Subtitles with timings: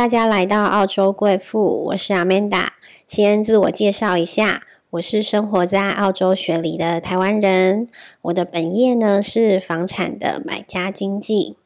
[0.00, 2.68] 大家来到澳洲贵妇，我是 Amanda。
[3.06, 4.62] 先自我介绍一下，
[4.92, 7.86] 我是生活在澳洲雪梨的台湾人。
[8.22, 11.58] 我的本业呢是房产的买家经济。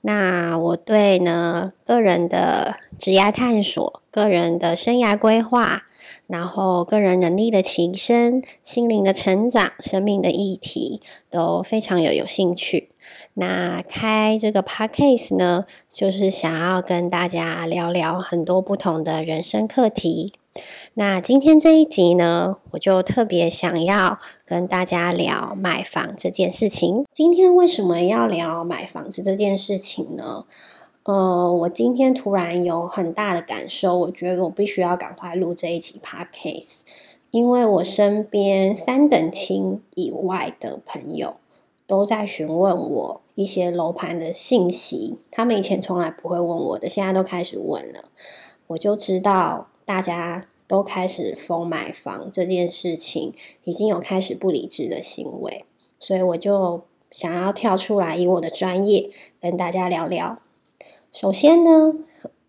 [0.00, 5.82] 那我对呢个人的职业探索、个人的生涯规划，
[6.26, 12.88] 然后个人能力的提升、心灵的成长、生命的议题都非常有有兴趣。
[13.34, 20.32] 那开这个 podcast 呢，就是想要跟大家聊聊很多不同的人生课题。
[20.94, 27.04] 那今天这一集呢，我就特别想要跟大家聊买房这件事情。
[27.12, 30.44] 今天为什么要聊买房子这件事情呢？
[31.02, 36.82] 呃，我今天突然有很大的感受，我觉得我必须要赶快录这一集 podcast，
[37.32, 41.34] 因为我身边三等亲以外的朋友。
[41.86, 48.10] 都在询问我一些楼盘的信息，他们以前从来不会问我的，现在都开始问了。
[48.68, 55.66] 我就知道大家都开始疯买房这件事情，已经有开始不理智的行为，
[55.98, 60.38] 所以我就想要跳出来，以我的专业跟大家聊聊。
[61.12, 61.92] 首先呢，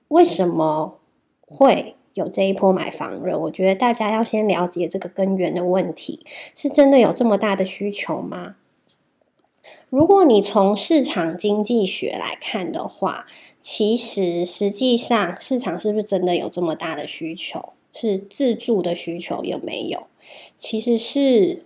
[0.07, 0.99] 为什么
[1.41, 3.37] 会有这一波买房热？
[3.37, 8.55] 我觉得大家要先了解这个根源的问题，是真的有这么大的需求吗？
[9.95, 13.25] 如果你从市场经济学来看的话，
[13.61, 17.69] 其实实际上市场是不是真的有这么大的需求？
[17.93, 20.07] 是自住的需求有没有？
[20.57, 21.63] 其实是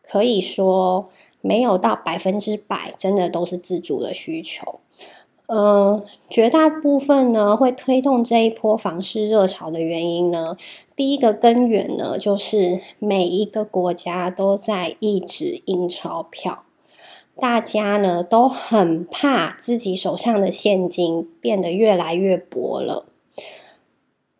[0.00, 4.78] 可以说没有到百分之百，真的都是自住的需求。
[5.46, 10.56] 嗯，绝大部分呢会推动这一波房市热潮的原因呢，
[10.94, 16.62] 第一个根源呢就是每一个国家都在一直印钞票。
[17.40, 23.06] 大家呢都很怕自己手上的现金变得越来越薄了。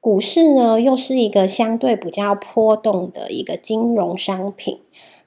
[0.00, 4.78] 股市呢又是一个相对比较波动的一个金融商品。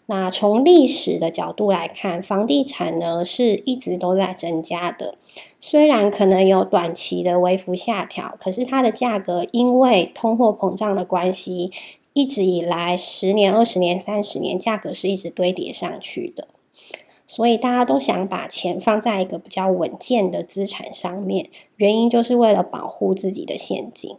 [0.10, 5.16] 那从历史的角度来看，房地产呢是一直都在增加的。
[5.60, 11.72] 虽然可能有短期的微幅下调，可是它的价格因为通货膨胀的关系，
[12.14, 16.48] 一直以来十年、二十年、三十年，价格是一直堆叠上去的。
[17.30, 24.16] 所以大家都想把钱放在一个比较稳健的资产上面，原因就是为了保护自己的现金。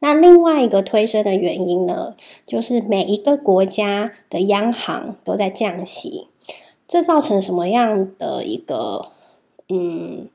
[0.00, 2.14] 那另外一个推升的原因呢，
[2.46, 6.28] 就是每一个国家的央行都在降息，
[6.86, 9.12] 这造成什么样的一个
[9.70, 10.28] 嗯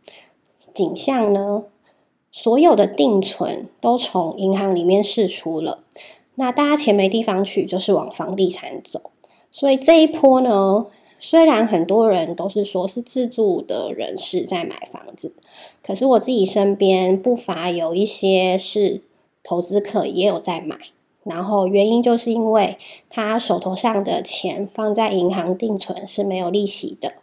[0.74, 1.66] 景象呢？
[2.32, 5.84] 所有的定存都从银行里面释出了，
[6.34, 9.12] 那大家钱没地方去，就是往房地产走。
[9.52, 10.88] 所以这一波呢。
[11.26, 15.32] 虽然很多人都是说是自住的人士在买房子，
[15.82, 19.00] 可是我自己身边不乏有一些是
[19.42, 20.78] 投资客也有在买，
[21.24, 22.78] 然后原因就是因为
[23.10, 27.14] 他手头上的钱放在银行定存是没有利息的，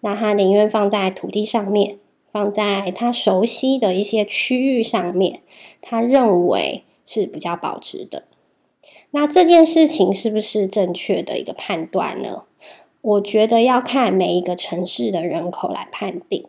[0.00, 1.98] 那他宁愿放在土地上面，
[2.32, 5.38] 放在他熟悉的一些区域上面，
[5.80, 8.24] 他认为是比较保值的。
[9.12, 12.42] 那这件事情是不是正确的一个判断呢？
[13.04, 16.46] 我觉得要看每一个城市的人口来判定。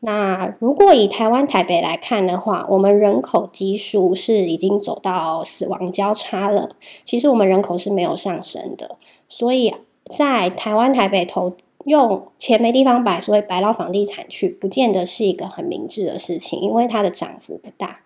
[0.00, 6.70] 那如果以台湾台北来看的话，我们人口基数是已经走到死亡交叉了。
[7.04, 8.96] 其实我们人口是没有上升的，
[9.28, 9.74] 所以
[10.06, 11.52] 在台湾台北投
[11.84, 18.00] 用钱没地方摆，所以摆到房地产去，不见得是一个很明智的事情，因为它的涨幅不大。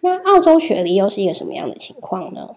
[0.00, 2.56] 那澳洲雪梨又是一个什么样的情况呢？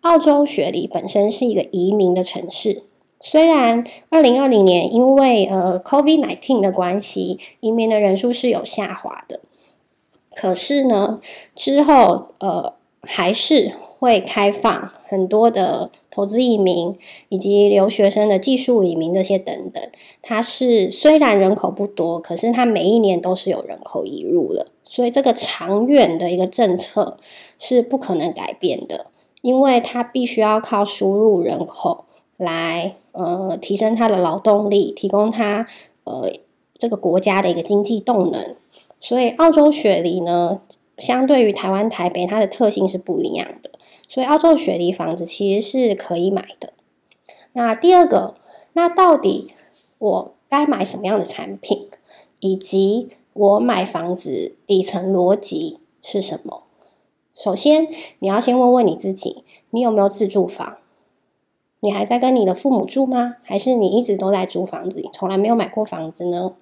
[0.00, 2.84] 澳洲雪梨本身是一个移民的城市。
[3.20, 9.40] 虽然二零二零年因为呃 COVID nineteen 的关系，移民的人数是有下滑的，
[10.34, 11.20] 可是呢，
[11.54, 12.72] 之后呃
[13.02, 16.96] 还是会开放很多的投资移民
[17.28, 19.82] 以及留学生的技术移民这些等等。
[20.22, 27.18] 它是虽然人口不多，可是它每一年都是有人口移入的，所以这个长远的一个政策
[27.58, 29.06] 是不可能改变的，
[29.42, 32.06] 因为它必须要靠输入人口
[32.40, 32.96] 来。
[33.12, 35.66] 呃，提升它的劳动力，提供它
[36.04, 36.32] 呃
[36.78, 38.54] 这个国家的一个经济动能。
[39.00, 40.60] 所以，澳洲雪梨呢，
[40.96, 43.72] 相对于台湾台北，它的特性是不一样的。
[44.08, 46.72] 所以，澳洲雪梨房子其实是可以买的。
[47.54, 48.36] 那第二个，
[48.74, 49.48] 那到底
[49.98, 51.88] 我该买什么样的产品，
[52.38, 56.62] 以及我买房子底层逻辑是什么？
[57.34, 57.88] 首先，
[58.20, 60.76] 你要先问问你自己，你有没有自住房？
[61.80, 63.36] 你还在跟你的父母住吗？
[63.42, 66.52] 还是你一直都在租房子，从来没有买过房子呢？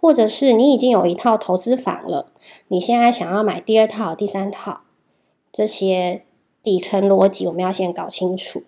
[0.00, 2.32] 或者是你已经有一套投资房了，
[2.68, 4.80] 你现在想要买第二套、第三套，
[5.52, 6.22] 这些
[6.62, 8.62] 底层逻辑我们要先搞清楚。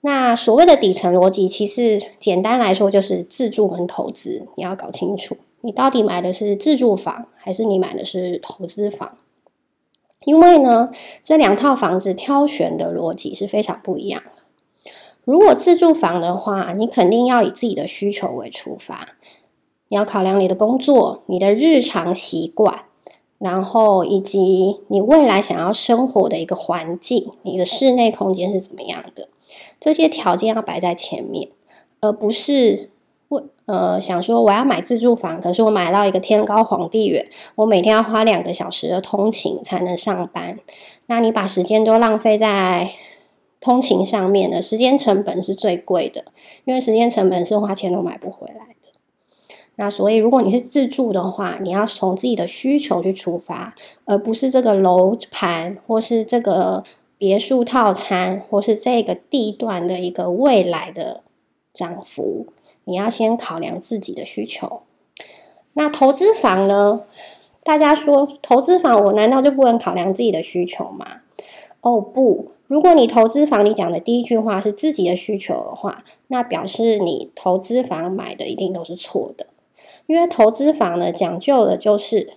[0.00, 9.16] 那所谓的底层逻辑，其实简单来说就是自住跟投资，你要搞清楚，你到底买的是自住房，还是你买的是投资房？
[10.24, 10.90] 因为呢，
[11.22, 14.41] 这两套房子挑选的逻辑是非常不一样的。
[15.24, 19.08] 如果自住房的话，你肯定要以自己的需求为出发，
[19.88, 22.86] 你要考量你的工作、你的日常习惯，
[23.38, 29.28] 然后以及你未来想要生活的一个环境，你的室内空间是怎么样的。
[29.78, 31.50] 这些条件要摆在前面，
[32.00, 32.90] 而不是
[33.28, 40.56] 为呃想说我要买自住房，可是我买到一个天高皇帝远，我每天要花两个小时的通勤才能上班。
[41.06, 42.90] 那你把时间都浪费在
[43.62, 44.60] 通勤上面的？
[44.60, 46.26] 时间成本是最贵的，
[46.66, 49.46] 因为时间成本是花钱都买不回来的。
[49.76, 53.74] 那所以如果你是自住的话，你要从自己的需求去出发，
[54.04, 56.84] 而不是这个楼盘或是这个。
[57.18, 61.22] 别墅套餐，或是这个地段的一个未来的
[61.72, 62.48] 涨幅，
[62.82, 64.82] 你要先考量自己的需求。
[65.74, 67.02] 那投资房呢？
[67.62, 71.21] 大家说投资房，我难道就不能考量自己的需求吗？
[71.82, 79.48] 哦不，如果你投资房，你讲的第一句话是自己的需求的话，那表示你投资房买的一定都是错的。
[80.06, 82.32] 因为投资房呢，讲究的就是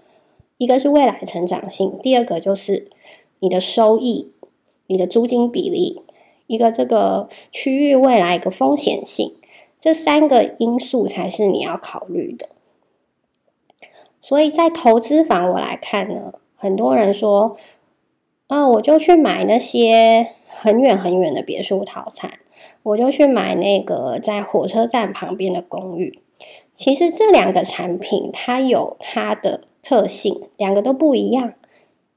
[0.58, 2.90] 一个是未来成长性，第二个就是
[3.40, 4.34] 你的收益。
[4.88, 6.04] 你的租金比例，
[6.46, 9.34] 一个这个区域未来一个风险性，
[9.80, 12.50] 这三个因素才是你要考虑的。
[14.22, 17.58] 所以在投资房我来看呢，很多人说，
[18.48, 22.32] 啊，我就去买那些很远很远的别墅套餐，
[22.84, 26.20] 我就去买那个在火车站旁边的公寓。
[26.74, 31.54] 其实这两个产品它有它的特性，两个都不一样，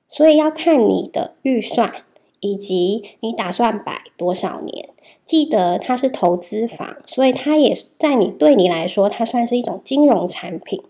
[0.09, 1.93] 所以要看你的预算。
[2.41, 4.91] 以及你打算摆多少年？
[5.29, 10.83] 记得它是投资房，所以它也在你对你来说，它算是一种金融产品。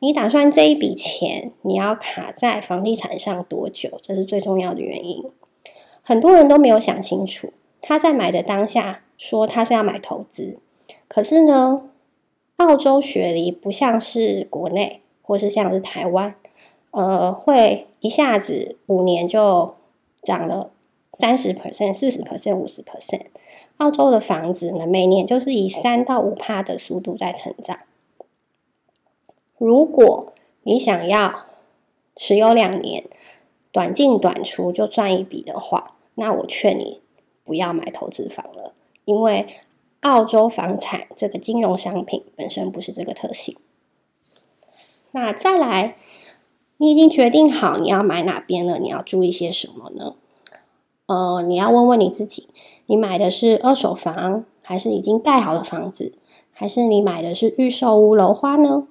[0.00, 3.98] 你打算这一笔钱你要卡在房地产上多久？
[4.02, 5.24] 这是最重要的原因。
[6.02, 10.58] 很多人都没有想清楚，他在买的当下说他是要买投资，
[11.08, 11.88] 可是呢，
[12.56, 16.34] 澳洲雪梨不像是国内，或是像是台湾，
[16.90, 19.74] 呃，会一下子五年就
[20.22, 20.70] 涨了。
[21.12, 23.22] 三十 percent、四十 percent、五十 percent，
[23.78, 27.78] 澳洲的房子呢，每年就是以三到五帕的速度在成长。
[29.58, 30.32] 如果
[30.62, 31.46] 你想要
[32.14, 33.04] 持有两年，
[33.70, 37.00] 短进短出就赚一笔的话，那我劝你
[37.44, 38.72] 不要买投资房了，
[39.04, 39.46] 因为
[40.00, 43.56] 澳洲房产这个金融商品本身不是这个特性。
[45.12, 45.96] 那再来，
[46.78, 50.16] 你已经决定好你要买哪边了，你要注意些什么呢？
[51.06, 52.48] 呃，你要问问你自己，
[52.86, 56.12] 你买的是二手房，还是已经盖好的房子，
[56.52, 58.88] 还是你买的是预售屋楼花呢？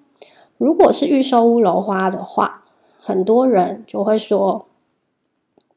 [0.57, 2.63] 如果是预售屋楼花的话，
[2.97, 4.65] 很多人就会说，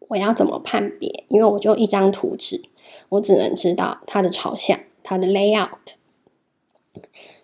[0.06, 1.25] 我要怎么判别？
[1.26, 2.62] 因为我就一张图纸，
[3.08, 5.96] 我只能知道它的朝向、它的 layout。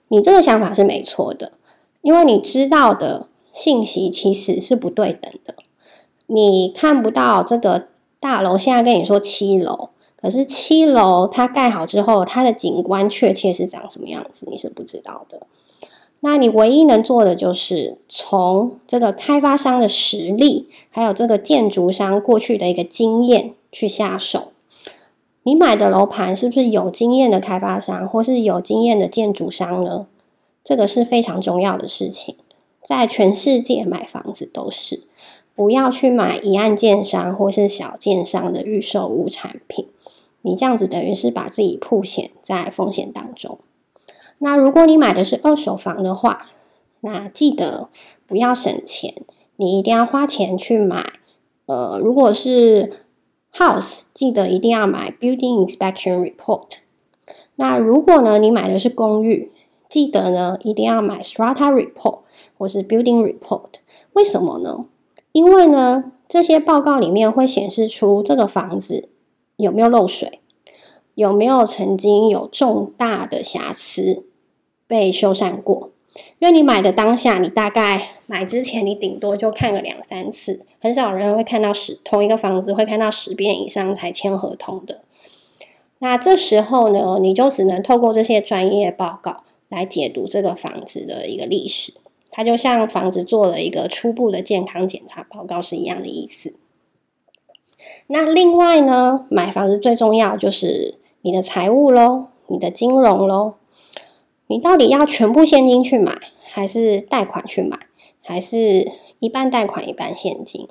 [0.07, 1.55] 你这个想法是没错的，
[2.03, 5.57] 因为你知道的信息其实是不对等的，
[6.29, 7.89] 你看不到这个。
[8.25, 15.47] 大楼现在跟你说七楼，可是七楼它盖好之后，它的景观确切是长什么样子，你是不知道的。
[16.21, 24.53] 那你唯一能做的就是从这个开发商的实力，还有这个建筑商过去的一个经验去下手。
[25.43, 30.07] 你买的楼盘是不是有经验的开发商，或是有经验的建筑商呢？
[30.65, 32.37] 这个是非常重要的事情，
[32.83, 35.03] 在全世界买房子都是。
[35.55, 39.89] 不要去买一案建商或是小建商的预售屋产品，
[40.43, 43.59] 你这样子等于是把自己铺险在风险当中。
[44.39, 46.47] 那如果你买的是二手房的话，
[47.01, 47.89] 那记得
[48.27, 49.23] 不要省钱，
[49.57, 51.05] 你一定要花钱去买。
[51.67, 52.93] 呃，如果是
[53.53, 56.79] house，记得一定要买 building inspection report。
[57.57, 59.53] 那如果呢，你买的是公寓，
[59.89, 62.19] 记得呢一定要买 strata report
[62.59, 63.75] 或是 building report。
[64.15, 64.85] 为什么呢？
[65.35, 69.09] 因为呢，这些报告里面会显示出这个房子
[69.57, 70.39] 有没有漏水，
[71.17, 74.25] 有没有曾经有重大的瑕疵
[74.87, 75.91] 被修缮过。
[76.39, 85.01] 因为你买的当下，你大概买之前你顶多就看个两三次，很少人会看到十同一个房子会看到十遍以上才签合同的。
[85.99, 91.95] 那这时候呢，你就只能透过这些专业报告来解读这个房子的一个历史。
[92.37, 96.55] 它就像房子做了一个初步的健康检查报告是一样的意思。
[98.09, 103.55] 那另外呢，买房子最重要就是你的财务喽，你的金融喽，
[104.49, 107.79] 你到底要全部现金去买，还是贷款去买，
[108.21, 110.67] 还是一半贷款一半现金？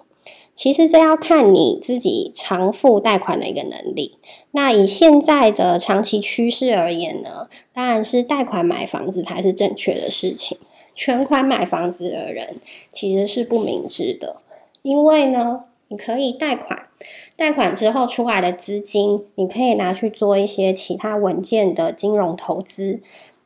[0.53, 4.17] 其实这要看你自己偿付贷款的一个能力。
[4.51, 10.57] 那以现在的长期趋势而言呢，当然是贷款买房子才是正确的事情。
[10.95, 12.47] 全款买房子的人
[12.91, 14.37] 其实是不明智的，
[14.81, 16.87] 因为呢，你可以贷款，
[17.35, 22.99] 贷款之后出来的资金，你可以拿去做一些其他稳健的金融投资。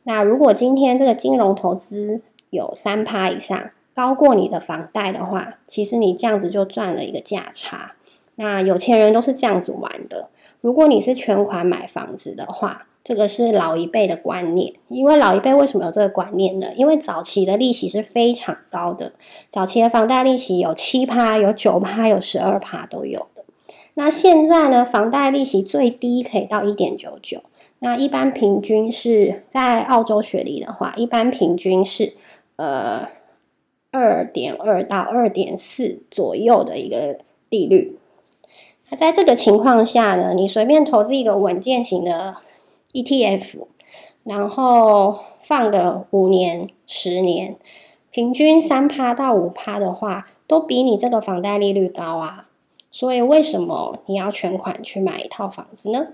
[0.03, 7.93] 那如果今天这个金融投资有三趴以上，高过你的房贷的话，其实你这样子就赚了一个价差。
[8.35, 10.29] 那有钱人都是这样子玩的。
[10.61, 14.73] 如果你是全款买房子的话，这个是老一辈的观念。
[14.89, 16.73] 因为老一辈为什么有这个观念呢？
[16.75, 19.13] 因为早期的利息是非常高的，
[19.47, 23.45] 早期的房贷利息有七趴、有九趴、有十二趴都有的。
[23.93, 27.43] 那现在呢，房贷利息最低可以到一点九九。
[27.79, 32.13] 那一般平均是在澳洲学历的话，一般平均是
[32.57, 33.07] 呃。
[33.89, 37.17] 二点二到二点四左右的一个
[37.49, 37.97] 利率，
[38.91, 42.35] 那在这个情况下呢，你随便投资一个稳健型的
[43.03, 43.67] ETF，
[44.23, 47.57] 然后放个五年、十年，
[48.09, 52.49] 平均三趴到五趴的话，都比你这个房贷利率高啊。
[52.89, 56.07] 所以为什么你要全款去买一套房子呢？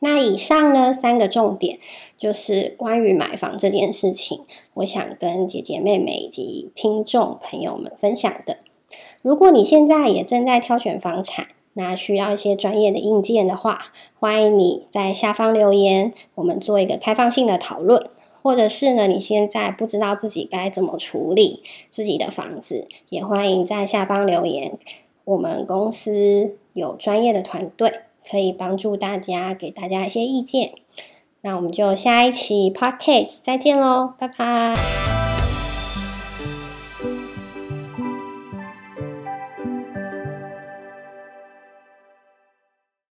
[0.00, 1.78] 那以上呢三个重点，
[2.16, 4.44] 就是关于买房这件事情，
[4.74, 8.58] 我想跟姐姐妹妹以及听众朋友们分享的。
[9.20, 11.48] 如果你现在也正在挑选房产，
[11.78, 18.10] 那需要一些专业的硬件的话，欢迎你在下方留言，我们做一个开放性的讨论。
[18.42, 24.78] 或者是呢，你现在不知道自己该怎么处理自己的房子，也欢迎在下方留言。
[25.24, 28.00] 我们公司有专业的团队。
[28.30, 30.72] 可以帮助大家，给大家一些意见。
[31.40, 35.17] 那我们就下一期 podcast 再见喽，拜拜。